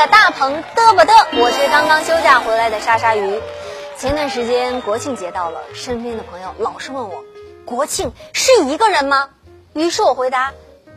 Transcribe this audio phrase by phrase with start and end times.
[0.00, 3.38] 的大鹏嘚不嘚，我是刚刚休假回来的莎莎鱼。
[3.98, 7.22] 前段时间国庆节到了，身边的朋友老是问我，
[7.66, 9.28] 国庆是一个人吗？
[9.74, 10.54] 于是我回答，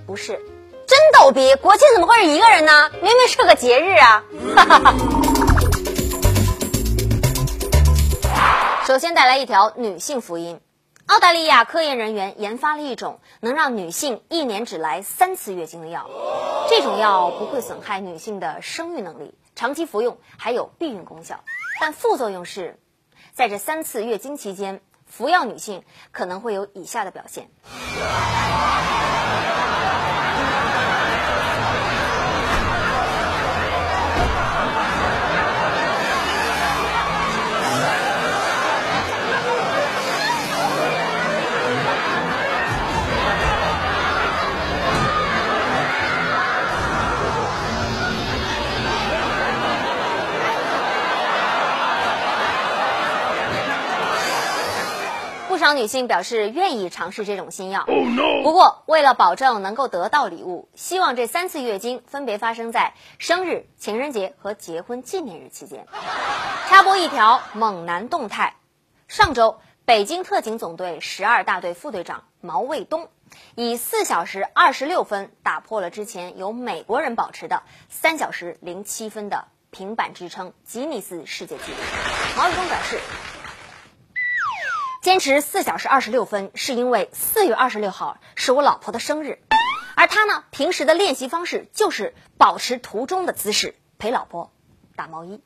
[0.08, 0.39] 不是，
[0.88, 2.89] 真逗逼，国庆怎么会是一个人呢？
[3.02, 4.23] 明明是个节日啊！
[8.88, 10.61] 首先带来一条女性福音。
[11.13, 16.09] 澳大利亚科研人员研发了一种能让女性一年只来三次月经的药，
[16.67, 21.44] 这种药不会损害女性的生育能力，长期服用还有避孕功效，
[21.80, 22.80] 但副作用是，
[23.31, 27.52] 在这三次月经期间，服药女性可能会有以下的表现。
[55.64, 57.86] 少女性表示愿意尝试这种新药，
[58.44, 65.88] 不过为了保证能够得到礼物，希望这三次月经分别发生在生日、情人节和结婚纪念日期间。
[66.67, 68.58] 插播一条猛男动态：
[69.08, 73.08] 上周，北京特警总队十二大队副队长毛卫东
[73.56, 81.78] 以四小时二十六分打破了之前由美国人保持的三小时零七分的平板支撑吉尼斯世界纪录。
[82.36, 83.00] 毛卫东表示。
[85.04, 89.40] 坚持四小时二十六分，是因为四月二十六号是我老婆的生日，
[89.98, 94.54] 而他呢，平时的练习方式就是保持图中的姿势陪老婆
[94.96, 95.42] 打毛衣。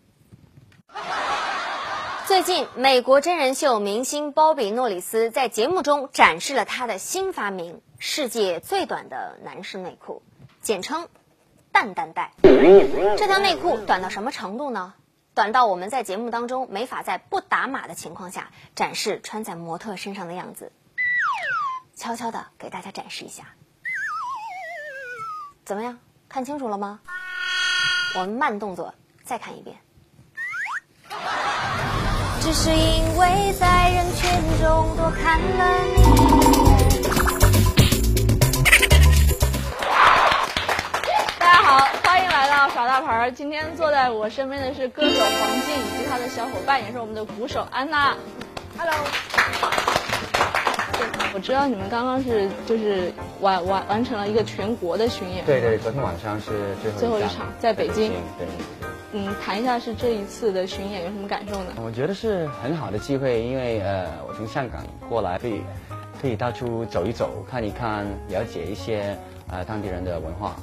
[2.28, 10.22] 最近，美国真人秀明星鲍比·诺里斯在节目中展示了他的新发明——世界最短的男士内裤，
[10.62, 11.08] 简称
[11.74, 12.32] “蛋蛋带”。
[12.44, 14.94] 这条内裤短到什么程度呢？
[15.38, 20.72] 短到我们在节目当中没法在不打码的情况下展示穿在模特身上的样子，
[21.96, 23.44] 悄悄的给大家展示一下，
[25.64, 26.00] 怎么样？
[26.28, 27.02] 看清楚了吗？
[28.16, 29.78] 我们慢动作再看一遍。
[32.42, 36.07] 只是因为在人群中多看了你。
[42.98, 43.30] 大牌！
[43.30, 48.16] 今天坐在我身边的是歌手黄静以及他的小伙伴，也是我们的鼓手安娜。
[48.76, 48.92] Hello。
[51.32, 55.46] 我知道你们刚刚是就是完完完成了一个全国的巡演。
[55.46, 58.14] 对对，昨天晚上是最后最后一场，在北京。
[58.40, 58.48] 对。
[59.12, 61.74] 嗯，谈一下是这一次的巡演有什么感受呢？
[61.86, 65.62] 我觉得是很好的机会，因为呃，我从香港过来，可以
[66.20, 69.16] 可以到处走一走，看一看，了解一些
[69.52, 70.56] 呃当地人的文化。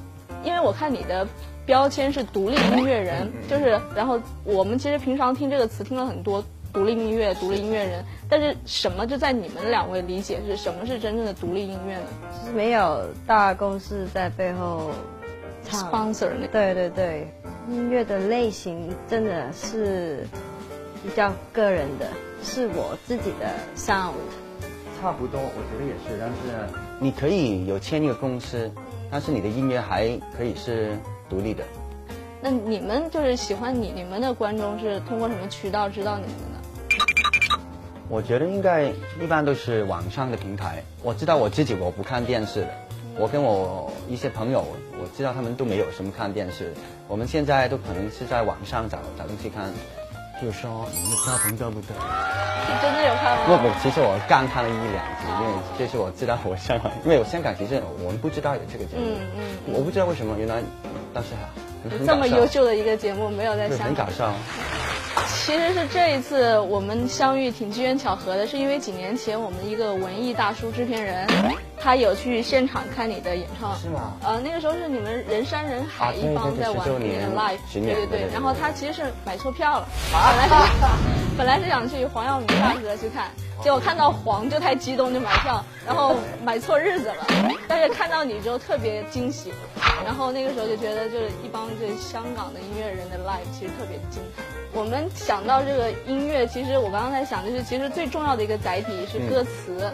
[0.45, 1.27] 因为我看你的。
[1.67, 6.45] 标签是独立音乐人，就是，然后我们其实平常听这个词听了很多，
[6.75, 12.07] 独立音乐、独立音乐人，但是什么就在你们两位理解是什么是真正的独立音乐呢？
[12.45, 14.91] 是没有大公司在背后
[15.71, 17.33] sponsor 那对对对，
[17.71, 20.27] 音乐的类型真的是
[21.03, 22.07] 比较个人的，
[22.43, 24.13] 是我自己的 sound，
[25.01, 28.71] 差不多，我觉得也是，但是你可以有签一个公司，
[29.15, 30.99] 但是你的音乐还可以是。
[31.27, 31.65] 独立的，
[32.43, 37.59] 那你们就是喜欢你，你们的观众是通过什么渠道知道你们的？
[38.11, 40.85] 我觉得应该一般都是网上的平台。
[41.03, 42.75] 我知道我自己我不看电视的，
[43.19, 44.67] 我跟我一些朋友，
[45.01, 46.75] 我知道他们都没有什么看电视。
[47.09, 49.73] 我们现在都可能是在网上找找东西看。
[50.43, 51.97] 就说你们的大鹏对不对？
[52.67, 53.45] 你真的有看吗？
[53.47, 60.63] 不不，其实我刚看了一两集，因为这是我知道我香港，因为我香港其实我们不知道有这个节目，嗯嗯，我不知道为什么原来。
[61.13, 61.49] 但是好，
[62.05, 63.87] 这么优秀的一个节目没有在香港。
[63.87, 64.33] 很搞笑。
[65.29, 71.27] 其实是这一次我们相遇挺机缘巧合的，是因为几年前我们一个文艺大叔制片人，
[71.79, 73.77] 他有去现场看你的演唱。
[73.79, 74.15] 是吗？
[74.25, 78.29] 呃，那个时候是你们人山人海一方在玩你的 live，对对对。
[78.33, 80.55] 然后他其实是买错票了，本来是
[81.37, 83.29] 本来是想去黄耀明大哥去看，
[83.61, 86.15] 结果看到黄就太激动就买票，然后
[86.45, 87.27] 买错日子了。
[87.67, 89.53] 但是看到你之后特别惊喜。
[90.05, 94.43] 然后那个时候就觉得，就是一帮就香港的音乐人的 live 其实特别精彩。
[94.73, 99.91] 我们想到这个音乐，其实我刚刚在想，就是其实最重要的一个载体是歌词。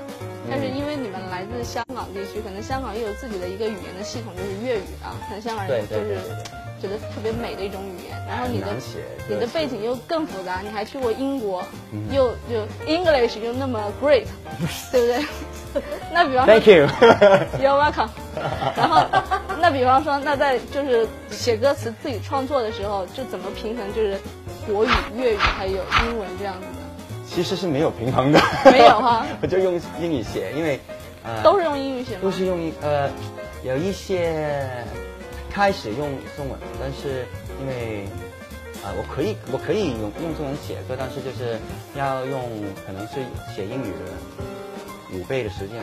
[0.51, 6.19] 但是因为你们来自香港地区，可能香港也有自己的一个语言的系统，就是粤语啊，可能香港人就是
[6.81, 8.19] 觉得特别美的一种语言。
[8.29, 8.67] 然后你的
[9.29, 11.62] 你的背景又更复杂，你还去过英国，
[12.12, 14.25] 又就 English 又那么 great，
[14.93, 15.25] 对不对？
[16.12, 18.09] 那比方说，Thank you，You're welcome。
[18.77, 19.23] 然后，那
[19.61, 24.19] 那比方说，那在就是写歌词自己创作的时候，就怎么平衡就是
[24.67, 27.26] 国语、粤语还有英文这样子的？
[27.26, 28.41] 其实是没有平衡的。
[28.71, 29.25] 没有哈。
[29.41, 30.81] 我就用英语写，因为
[31.23, 32.21] 呃都是用英语写吗？
[32.23, 33.09] 都是用一呃
[33.62, 34.69] 有一些
[35.50, 37.26] 开始用中文，但是
[37.61, 38.05] 因为
[38.82, 41.58] 啊我可以我可以用用中文写歌，但是就是
[41.94, 42.41] 要用
[42.87, 43.17] 可能是
[43.55, 45.82] 写英语的五倍的时间。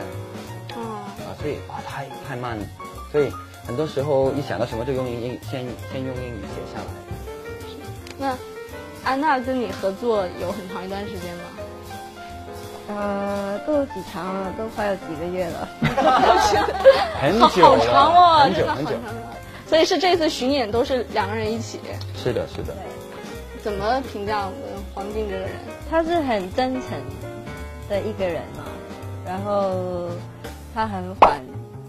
[0.74, 1.04] 哦。
[1.20, 2.64] 啊，所以哇太太慢了，
[3.12, 3.30] 所以。
[3.66, 5.62] 很多时候一想到什么就用英先
[5.92, 6.86] 先用英语写下来。
[8.16, 8.34] 那
[9.04, 11.42] 安娜跟你合作有很长一段时间吗？
[12.88, 15.68] 呃，都有几长了，都快有几个月了。
[17.20, 18.92] 很久好长哦，很久很久。
[19.68, 21.78] 所以是这次巡演都是两个人一起。
[22.16, 22.74] 是的，是的。
[23.62, 25.50] 怎么评价我们黄静这个人？
[25.90, 26.90] 他是很真诚
[27.88, 28.64] 的一个人嘛，
[29.26, 30.08] 然后
[30.74, 31.40] 他很缓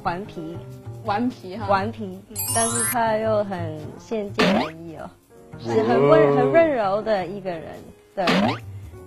[0.03, 0.57] 顽皮。
[1.05, 2.19] 顽皮哈，顽皮，
[2.53, 5.09] 但是他又很献尽人意哦，
[5.57, 7.63] 是很温很温柔的一个人，
[8.13, 8.25] 对。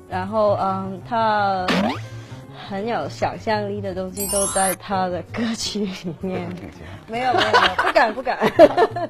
[0.08, 1.66] 然后嗯，他
[2.72, 6.48] 很有想象力的东西都在他的歌曲里面。
[7.06, 8.38] 没有没有，不敢不敢。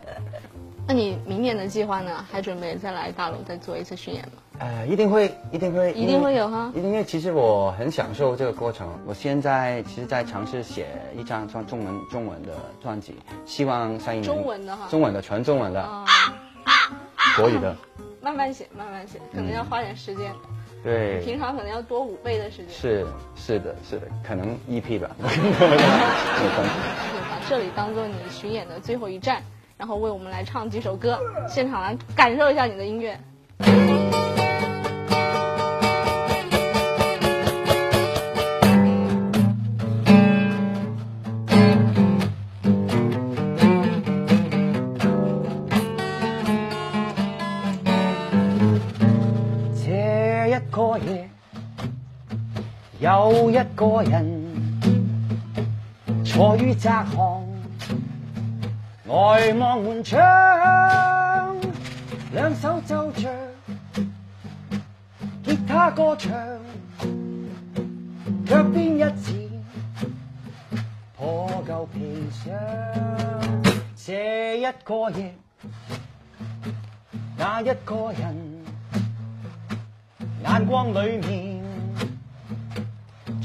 [0.85, 2.25] 那你明年的计划呢？
[2.29, 4.43] 还准备再来大陆再做一次巡演吗？
[4.59, 6.73] 呃，一定会，一定会，一定会有哈。
[6.75, 8.89] 因为其实我很享受这个过程。
[9.07, 12.51] 我现在其实，在尝试写一张中中文中文的
[12.83, 13.15] 专辑，
[13.47, 15.89] 希望上一年中文的哈，中文的全中文的，
[17.37, 17.77] 国语的。
[18.21, 20.33] 慢慢写，慢慢写，可能要花点时间。
[20.83, 22.69] 对，平常可能要多五倍的时间。
[22.69, 23.07] 是
[23.37, 25.11] 是的，是的，可能 EP 吧。
[27.31, 29.41] 把这里当做你巡演的最后一站，
[29.79, 31.19] 然后为我们来唱几首歌，
[31.49, 33.17] 现场来感受一下你的音乐。
[53.83, 54.25] 一个人
[56.25, 57.43] 坐于窄巷，
[59.05, 60.21] 呆望门窗，
[62.33, 63.29] 两手奏着
[65.43, 66.33] 吉他歌唱，
[68.47, 69.51] 脚边一字
[71.17, 72.55] 破旧皮箱。
[73.97, 75.35] 这一个夜，
[77.37, 78.37] 那一个人，
[80.45, 81.62] 眼光里面。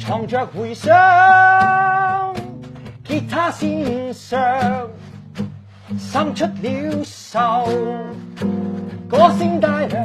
[0.07, 0.95] 藏着回想，
[3.03, 4.39] 吉他线上
[5.99, 7.67] 渗出了愁，
[9.09, 10.01] 歌声带亮，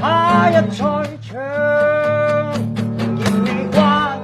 [0.00, 0.72] 他一再
[1.20, 1.38] 唱，
[2.96, 4.18] 仍未惯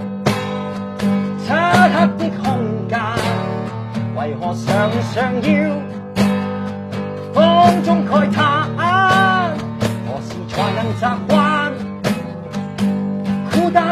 [1.44, 2.98] 漆黑的空间，
[4.16, 5.50] 为何常常要
[7.34, 7.38] 风
[7.82, 8.40] 中慨叹？
[10.06, 11.49] 何时才能习惯？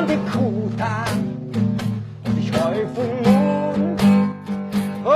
[0.09, 1.05] 孤单的孤单，
[2.51, 3.03] 财富
[5.05, 5.07] 满，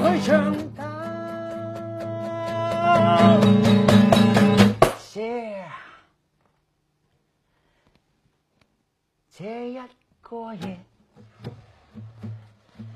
[0.00, 0.80] 空虚长大。
[5.12, 5.16] 这
[9.36, 9.78] 这一
[10.22, 10.78] 个夜，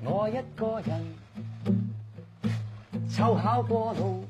[0.03, 0.89] 我一个人
[3.07, 4.25] 凑巧过路，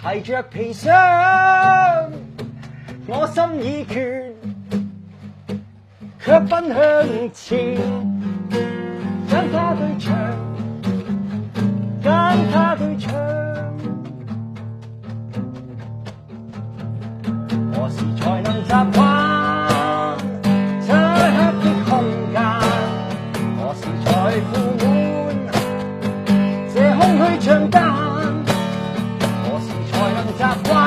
[0.00, 0.90] 提着皮箱，
[3.06, 4.27] 我心已决。
[6.28, 6.76] 却奔向
[7.32, 7.74] 前，
[9.30, 10.14] 跟他对唱，
[12.02, 12.12] 跟
[12.52, 13.10] 他对唱。
[17.72, 19.00] 何时才能习惯
[20.82, 21.90] 漆黑的空
[22.30, 22.36] 间？
[23.56, 24.06] 何时才
[24.52, 24.52] 富
[24.84, 24.86] 满
[26.74, 27.74] 这空虚长间？
[29.44, 30.77] 何时才能习惯？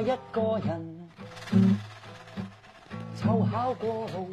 [0.00, 1.08] 一个人
[3.16, 4.30] 凑巧过路。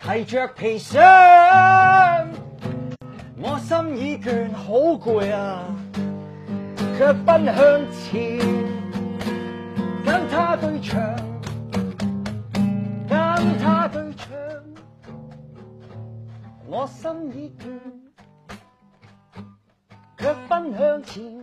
[0.00, 1.00] 提着皮箱，
[3.36, 5.62] 我心已倦，好攰啊，
[6.98, 7.54] 却奔向
[7.92, 8.38] 前，
[10.04, 11.00] 跟他对唱，
[13.08, 14.28] 跟他对唱，
[16.66, 17.80] 我心已倦，
[20.18, 21.41] 卻奔向前，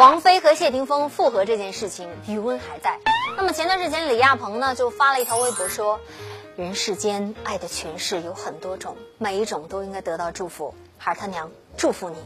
[0.00, 2.98] 王菲和谢霆锋复合这件事情余温还在。
[3.36, 6.00] 那么前段时间李亚鹏呢就发了一条微博说，
[6.56, 10.74] 人世间爱的诠释有很多种，每一种都应该得到祝福。
[10.96, 12.16] 孩儿他娘祝福你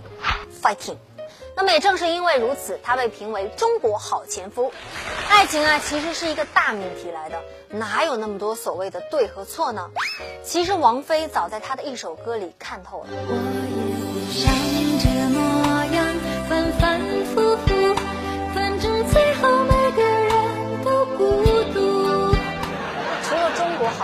[0.62, 0.98] ，fighting。
[1.56, 4.72] 那么也正是因为如此，他被评为中国好前夫。
[5.28, 9.90] 爱情啊，其实是一个大命题来的，哪有那么多所谓的对和错呢？
[10.44, 13.08] 其实王菲早在她的一首歌里看透了。
[13.10, 14.63] 我也想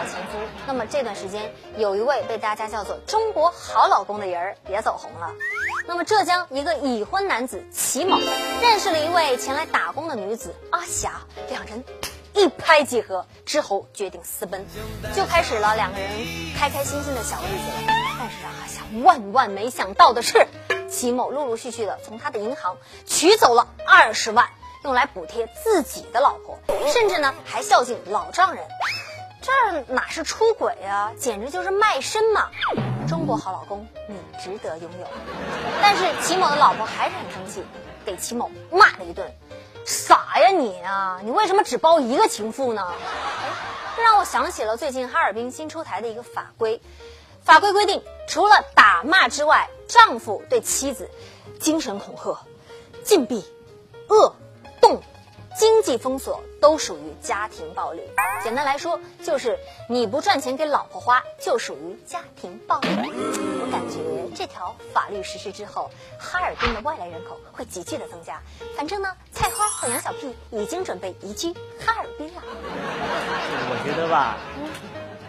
[0.05, 5.33] 前夫，那么这段时间有一位被大家叫做中国好老公的人儿也走红了。
[5.87, 8.19] 那么浙江一个已婚男子齐某
[8.61, 11.85] 认识了一位前来打工的女子阿霞，两人
[12.35, 14.65] 一拍即合，之后决定私奔，
[15.15, 16.11] 就开始了两个人
[16.57, 17.93] 开开心心的小日子了。
[18.19, 20.47] 但是让阿霞万万没想到的是，
[20.89, 22.77] 齐某陆陆续续的从他的银行
[23.07, 24.49] 取走了二十万，
[24.85, 26.59] 用来补贴自己的老婆，
[26.93, 28.65] 甚至呢还孝敬老丈人。
[29.73, 32.51] 这哪是出轨呀，简直就是卖身嘛！
[33.09, 35.07] 中国好老公，你值得拥有。
[35.83, 37.65] 但是齐某的老婆还是很生气，
[38.05, 39.33] 给齐某骂了一顿
[39.85, 42.87] ：“傻呀你啊，你为什么只包一个情妇呢？”
[43.97, 46.81] 这让我想起了最近哈尔滨新出台的一个法规，
[47.43, 51.11] 法规规定，除了打骂之外，丈夫对妻子
[51.59, 52.39] 精神恐吓、
[53.05, 53.45] 禁闭、
[54.09, 54.35] 饿、
[55.61, 58.01] 经济封锁都属于家庭暴力。
[58.43, 59.59] 简单来说，就是
[59.91, 62.89] 你不赚钱给老婆花，就属于家庭暴力。
[62.89, 68.41] 我感觉这条法律实施之后，哈尔滨的外来人口会急剧的增加。
[68.75, 72.43] 反正呢，菜花和杨小屁已经准备移居哈尔滨了。
[72.43, 74.39] 我觉得吧，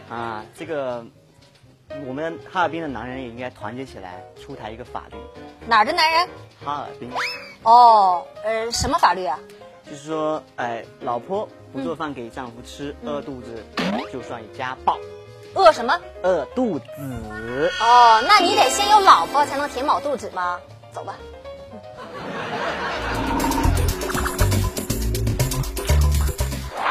[0.09, 1.05] 啊，这个
[2.07, 5.17] 我们哈尔滨的男人也应该团结起来，出台一个法律。
[5.67, 6.29] 哪儿的男人？
[6.63, 7.11] 哈尔滨。
[7.63, 9.37] 哦，呃，什么法律啊？
[9.89, 13.63] 就是说，哎，老婆不做饭给丈夫吃，饿肚子
[14.11, 14.97] 就算家暴。
[15.53, 15.99] 饿什么？
[16.23, 16.85] 饿肚子。
[17.81, 20.59] 哦，那你得先有老婆才能填饱肚子吗？
[20.93, 21.15] 走吧。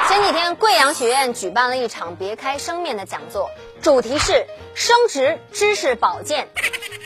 [0.09, 3.49] 前几天，贵阳学院举办了一场别开生面的讲座，
[3.81, 6.49] 主题是生殖知识保健。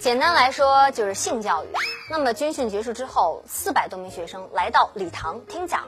[0.01, 1.69] 简单来说，就是性教育。
[2.11, 5.87] 那么军训结束之后，四百多名学生来到礼堂听讲。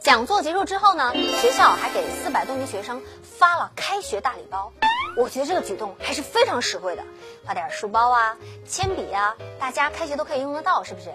[0.00, 4.72] 讲座结束之后呢，学校还给四百多名学生发了开学大礼包。
[5.18, 7.02] 我觉得这个举动还是非常实惠的，
[7.44, 11.12] 发点书包啊、铅笔呀，大家开学都可以用得到，是不是？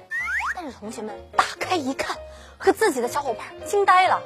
[0.54, 2.16] 但是同学们打开一看，
[2.60, 4.22] 和自己的小伙伴惊呆了。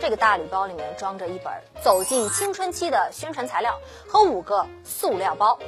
[0.00, 5.58] 这个大礼包里面装着一本《走进青春期》的宣传材料和五个塑料包。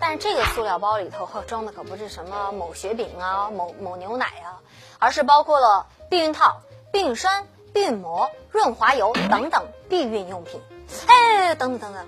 [0.00, 4.60] 但是这个塑料包里头装的可不是什么某雪饼啊、某某牛奶啊，
[4.98, 6.60] 而是包括了避孕套、
[6.92, 10.60] 避孕栓、避孕膜、润滑油等等避孕用品。
[11.06, 12.06] 哎，等等等等，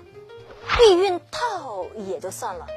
[0.77, 2.67] 避孕套也就算了，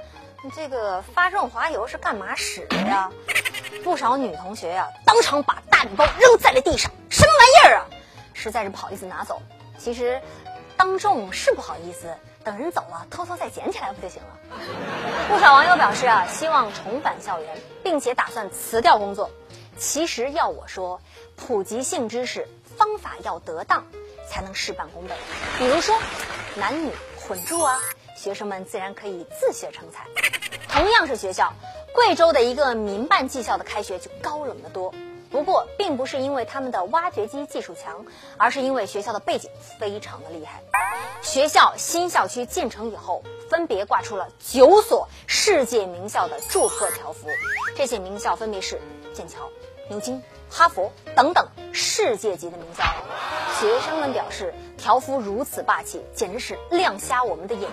[0.43, 3.11] 你这个发润滑油是干嘛使的呀？
[3.85, 7.87] 不少女同学呀，当场把大礼包扔在了地上，什么玩意儿啊？
[8.33, 9.41] 实在是不好意思拿走。
[9.79, 10.21] 其实，
[10.77, 12.15] 当众是不好意思。
[12.43, 14.29] 等人走了，偷偷再捡起来不就行了？
[15.29, 19.31] 不少网友表示啊，希望重返校园，并且打算辞掉工作。
[19.77, 21.01] 其实要我说，
[21.37, 23.85] 普及性知识方法要得当，
[24.29, 25.15] 才能事半功倍。
[25.59, 25.95] 比如说，
[26.57, 27.79] 男女混住啊，
[28.17, 30.07] 学生们自然可以自学成才。
[30.69, 31.53] 同样是学校，
[31.95, 34.93] 贵州的一个民办技校的开学就高冷得多。
[35.31, 38.05] 不过，并不是因为他们的挖掘机技术强，
[38.37, 40.63] 而是因为学校的背景非常的厉害。
[41.23, 47.29] 学校新校区建成以后，分别挂出了九所世界名校的祝贺条幅。
[47.77, 48.81] 这些名校分别是
[49.15, 49.49] 剑桥、
[49.89, 50.21] 牛津、
[50.51, 52.83] 哈佛等等世界级的名校。
[53.61, 57.71] 学生们表示，条幅如此霸气，简直是亮瞎我们的眼睛。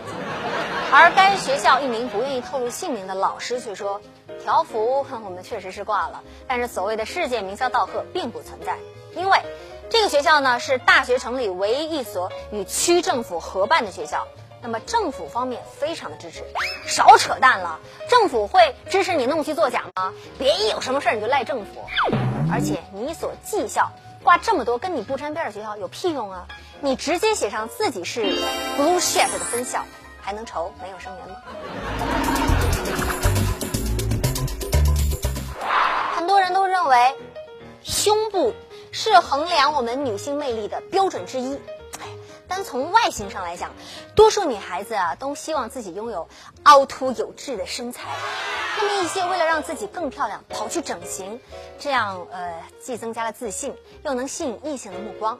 [0.92, 4.00] 而该学校一名不愿意透露姓名的老师却说。
[4.48, 8.78] 条幅我们确实是挂了，但是所谓的世界名校道贺并不存在，
[9.14, 9.38] 因为
[9.90, 14.26] 这个学校呢是大学城里唯一一所与区政府合办的学校。
[14.62, 16.46] 那么政府方面非常的支持，
[16.88, 17.78] 少扯淡了，
[18.10, 20.14] 政府会支持你弄虚作假吗？
[20.40, 21.86] 别一有什么事儿你就赖政府，
[22.50, 23.92] 而且你一所技校
[24.24, 26.48] 挂这么多跟你不沾边的学校有屁用啊？
[26.80, 28.22] 你直接写上自己是
[28.78, 29.84] Blue Ship 的分校，
[30.22, 31.36] 还能愁没有生源吗？
[36.88, 37.16] 为，
[37.84, 38.54] 胸部
[38.92, 41.56] 是衡量我们女性魅力的标准之一。
[42.00, 42.08] 哎
[42.48, 43.74] 单从外形上来讲，
[44.16, 46.30] 多数女孩子啊都希望自己拥有
[46.64, 48.08] 凹凸有致的身材。
[48.78, 51.42] 那么一些为了让自己更漂亮，跑去整形，
[51.78, 55.38] 这样呃既增加了自信，又能吸引异性的目光。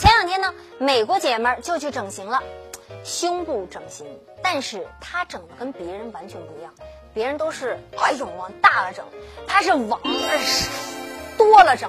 [0.00, 2.42] 前两天呢，美国姐们儿就去整形了，
[3.06, 4.04] 胸部整形，
[4.42, 6.74] 但是她整的跟别人完全不一样。
[7.14, 9.04] 别人都是哎呦往大了整，
[9.46, 10.00] 她是往
[11.38, 11.88] 多了整，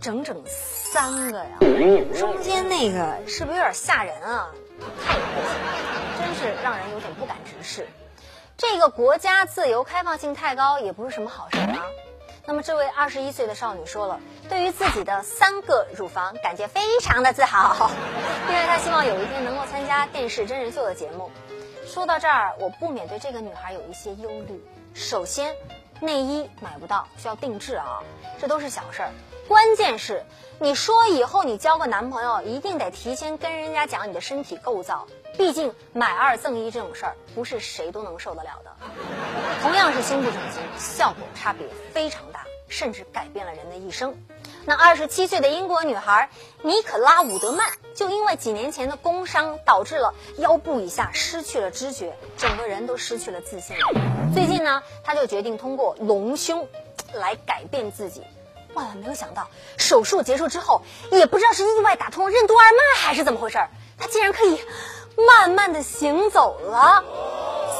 [0.00, 0.40] 整整。
[0.46, 1.58] 三个呀，
[2.16, 4.48] 中间那个是不是有点吓人啊？
[5.04, 5.72] 太恶心了，
[6.20, 7.88] 真是让人有点不敢直视。
[8.56, 11.86] 这个国家自由开放性太高，也不是什么好事啊。
[12.46, 17.90] 那么这位二十一岁的少女说了，对于自己的三个乳房感觉非常的自豪，
[18.48, 21.30] 因为她希望有一天能够参加电视真人秀的节目。
[21.86, 24.62] 说到这儿，我不免对这个女孩有一些忧虑。
[24.92, 25.54] 首先，
[26.00, 28.02] 内衣买不到，需要定制啊，
[28.38, 29.10] 这都是小事儿。
[29.48, 30.22] 关键是，
[30.60, 35.06] 你说以后你交个男朋友，一定得提前跟人家讲你的身体构造，
[35.36, 38.70] 毕竟买二赠一这种事儿，不是谁都能受得了的。
[39.62, 44.14] 同样是胸部整形，效果差别非常大，甚至改变了人的一生。
[44.64, 46.30] 那二十七岁的英国女孩
[46.62, 53.76] 尼可拉伍德曼，就因为几年前的工伤，导致了腰部以下失去了知觉，整个人都失去了自信。
[54.32, 56.66] 最近呢，她就决定通过隆胸，
[57.12, 58.22] 来改变自己。
[58.74, 64.60] 万万没有想到，手术结束之后，也不知道是意外打通了任督二脉还是怎么回事儿，他竟然可以
[65.16, 67.04] 慢慢的行走了。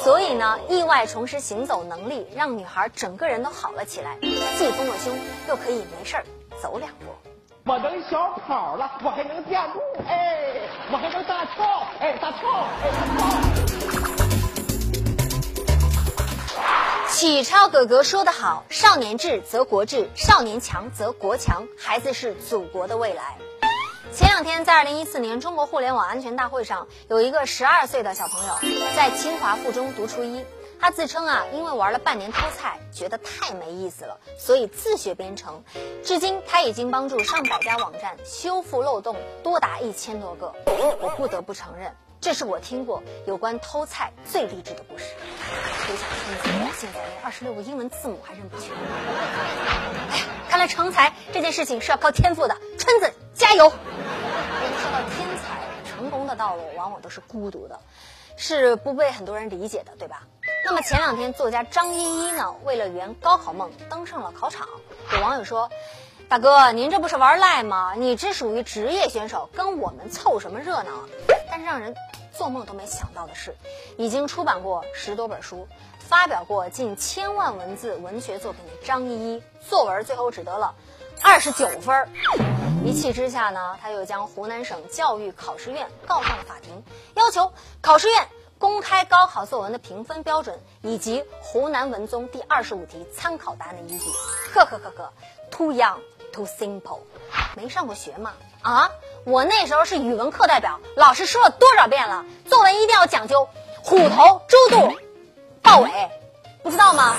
[0.02, 4.16] 所以呢，意外重拾行走能力，让女孩整个人都好了起来，
[4.58, 6.24] 既丰了胸，又可以没事儿
[6.60, 7.06] 走两步。
[7.66, 11.64] 我能小跑了，我还能垫步，哎，我还能大跳，
[11.98, 12.50] 哎，大跳，
[12.82, 13.93] 哎，大跳。
[17.24, 21.66] 启超哥哥说得好：“少年智则国智，少年强则国强。
[21.78, 23.38] 孩子是祖国的未来。”
[24.12, 28.54] 前两天，在二零一四年中国互联网安全大会上，有一个十二岁的小朋友
[28.94, 30.44] 在清华附中读初一。
[30.78, 35.64] 他自称啊，因为玩了半年偷菜，觉得太没意思了，所以自学编程。
[36.04, 40.52] 至今，他已经帮助上百家网站修复漏洞多达一千多个。
[41.00, 41.90] 我不得不承认。
[42.24, 45.04] 这是我听过有关偷菜最励志的故事。
[45.86, 48.74] 别想春子现在连二十六个英文字母还认不全。
[50.10, 52.56] 哎，看来成才这件事情是要靠天赋的。
[52.78, 53.68] 春子加油！
[53.68, 57.78] 说到天才，成功的道路往往都是孤独的，
[58.38, 60.22] 是不被很多人理解的，对吧？
[60.64, 64.66] 那么前两天，作家张依依呢，为了圆高考梦，登上了考场。
[65.12, 65.68] 有网友说
[66.28, 67.94] ：“大哥，您这不是玩赖吗？
[67.96, 70.90] 你这属于职业选手，跟我们凑什么热闹？”
[71.50, 71.94] 但是让人。
[72.36, 73.54] 做梦都没想到的是，
[73.96, 75.68] 已经出版过十多本书，
[76.00, 80.74] 发表过近千万文字文学作品的张依依，作文最后只得了
[81.22, 82.08] 二十九分。
[82.84, 86.82] 一气之下呢，他又将湖南省教育考试院告上了法庭，
[87.14, 88.26] 要求考试院
[88.58, 94.10] 公开高考作文的评分标准以及湖南文综第二十五题参考答案的依据。
[94.52, 95.12] 呵呵呵呵
[95.52, 96.00] ，too young
[96.34, 96.98] too simple，
[97.54, 98.32] 没上过学吗？
[98.62, 98.90] 啊！
[99.24, 103.48] 我那时候是语文课代表，老师说了多少遍了，作文一定要讲究
[103.84, 104.98] 虎头猪肚
[105.62, 105.90] 豹尾，
[106.64, 107.14] 不知道吗？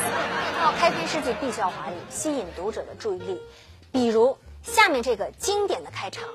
[0.61, 3.41] 要开篇诗句必须要华丽，吸引读者的注意力。
[3.93, 6.27] 比如下面这个经典的开场：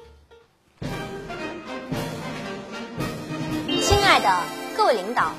[3.83, 4.35] 亲爱的
[4.75, 5.33] 各位领导，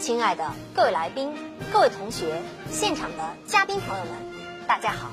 [0.00, 1.34] 亲爱的各位来宾，
[1.70, 4.14] 各位同学，现场的嘉宾朋友们，
[4.66, 5.10] 大家好。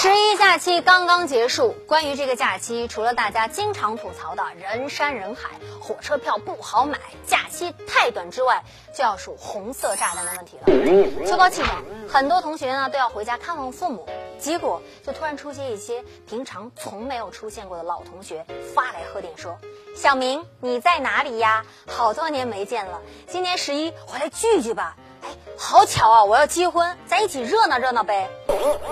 [0.00, 8.62] 十一假期刚刚结束，关于这个假期，除了大家经常吐槽的人山人海、火车票不好买、假期太短之外，
[8.94, 11.26] 就要数红色炸弹的问题了。
[11.26, 14.06] 秋高气爽，很多同学呢都要回家看望父母，
[14.38, 19.58] 结果就突然出现一些平常从没有出现过的老同学发来贺电，说
[19.98, 21.66] ：“小明你在哪里呀？
[21.88, 26.24] 好多年没见了，今年十一回来聚聚吧。”哎，好巧啊！
[26.24, 28.30] 我要结婚，咱一起热闹热闹呗。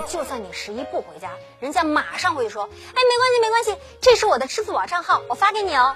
[0.07, 5.95] 就算你十一不回家，人家马上会说：“哎，没关系，没关系，这是我的支付宝账号，我发给你哦。”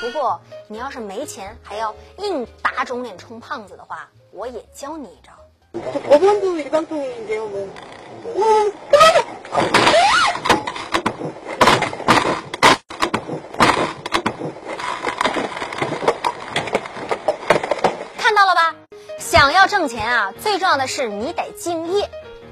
[0.00, 5.32] 不过你要是没钱，还要硬打肿脸充胖子的话，我也教你一招。
[5.72, 7.70] 我帮助你，帮助你给我们。
[19.42, 22.08] 想要挣钱啊，最重要的是你得敬业。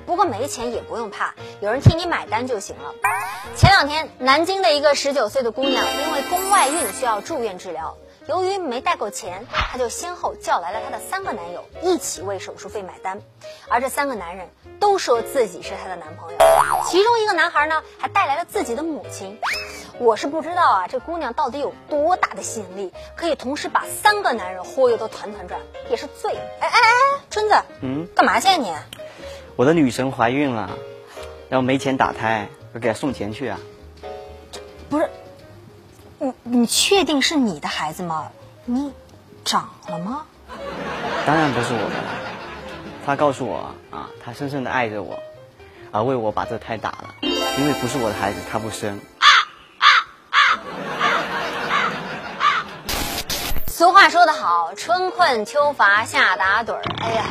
[0.07, 2.93] 不过没钱也不用怕，有人替你买单就行了。
[3.55, 13.21] 前两天，南京的一个十九岁的姑娘因为宫外孕需要住院治疗，由于没带够钱，她就先后叫来了她的三个男友一起为手术费买单，
[13.69, 14.51] 而这三个男人
[14.81, 16.39] 都说自己是她的男朋友，
[16.89, 19.39] 其中一个男孩呢还带来了自己的母亲。
[20.01, 25.61] 我是不知道啊，这姑娘到底有多大的吸引力，可以同时把三个男人忽悠得团团转，
[25.91, 26.35] 也是醉。
[26.35, 28.75] 哎哎哎，春子，嗯，干嘛去啊你？
[29.57, 30.71] 我的女神怀孕了，
[31.51, 33.61] 然后没钱打胎，我给她送钱去啊。
[34.89, 35.11] 不是，
[36.19, 38.33] 你你确定是你的孩子吗？
[38.65, 38.95] 你
[39.45, 40.25] 长了吗？
[41.27, 42.11] 当然不是我的了，
[43.05, 45.19] 她告诉我啊，她深深的爱着我，
[45.93, 48.99] 而为我把这胎打了，因为不是我的孩子，她不生。
[53.81, 56.83] 俗话说得好，春困秋乏夏打盹儿。
[57.01, 57.25] 哎呀，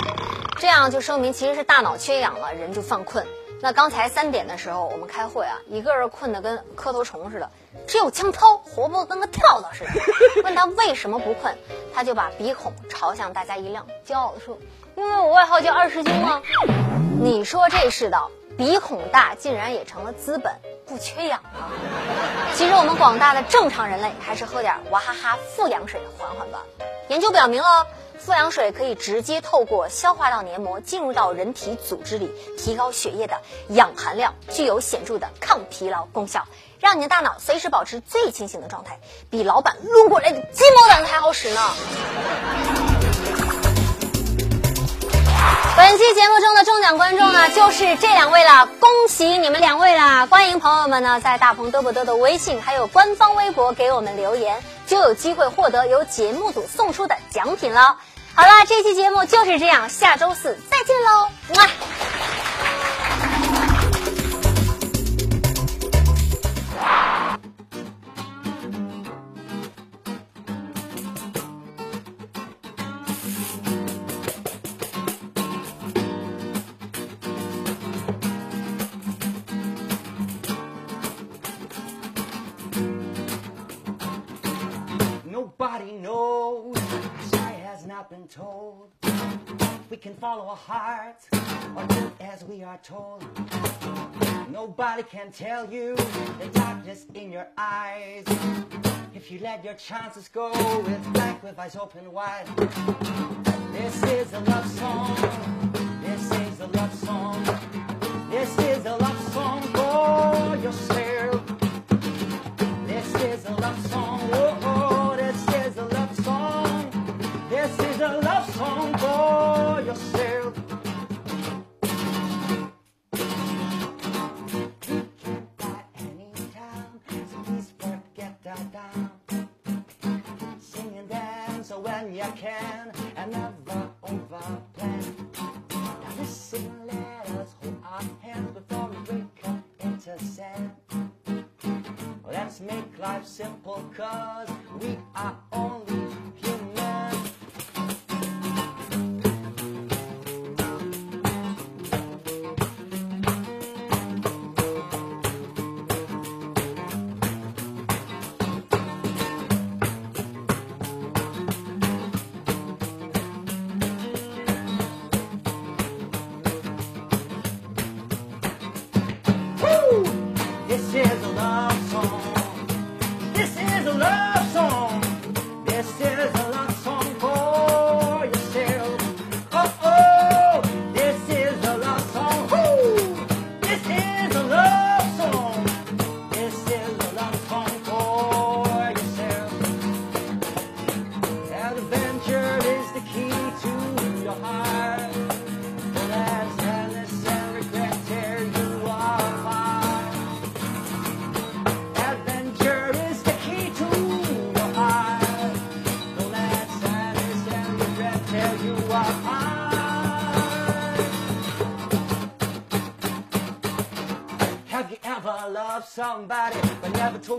[0.58, 3.24] 这样就说明其实是大脑缺氧了，人就犯困。
[3.62, 7.52] 那刚才三点的时候我们开会啊，一个人困得跟磕头虫似的，
[7.86, 9.92] 只有江涛活泼跟个跳蚤似的。
[10.44, 11.56] 问他为什么不困，
[11.94, 14.58] 他就把鼻孔朝向大家一亮，骄傲地说
[14.98, 16.42] ：“因为我外号叫二师兄啊。”
[17.22, 20.52] 你说这世道，鼻孔大竟然也成了资本，
[20.88, 21.70] 不缺氧了。
[22.56, 26.64] 其实我们广大的正常人类还是喝点娃哈哈富氧水缓缓吧。
[27.08, 36.46] 研究表明了，富氧水可以直接透过消化道黏膜进入到人体组织里，提高血液的氧含量，具有显著的抗疲劳功效，
[36.80, 41.62] 让你的大脑随时保持最清醒的状态，比老板抡过来的鸡毛掸子还好使呢。
[45.75, 50.25] 本期节目中的中奖观众呢，就是这两位了，恭喜你们两位啦！
[50.25, 57.97] 欢迎朋友们呢，在大鹏嘚不嘚的微信还有官方微博给我们留言，就有机会获得由节目组送出的奖品了。
[58.36, 61.30] 好啦，这期节目就是这样，下周四再见喽！
[61.56, 61.99] 么。
[90.70, 91.28] Hearts
[91.76, 93.24] or do as we are told.
[94.52, 98.24] Nobody can tell you the darkness in your eyes.
[99.16, 100.52] If you let your chances go,
[100.86, 102.46] it's black with eyes open wide.
[103.74, 105.16] This is a love song.
[106.04, 107.99] This is a love song.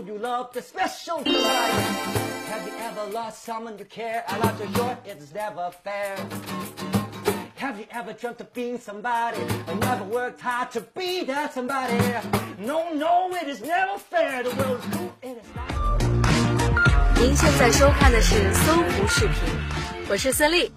[0.00, 1.72] told you love the special somebody?
[2.50, 4.24] Have you ever lost someone you care?
[4.26, 6.16] I love you short, it's never fair.
[7.56, 11.96] Have you ever dreamt of being somebody but never worked hard to be that somebody?
[12.58, 14.42] No, no, it is never fair.
[14.42, 15.66] The world is cruel, it is not.
[17.18, 19.34] 您现在收看的是搜狐视频，
[20.08, 20.70] 我是孙俪，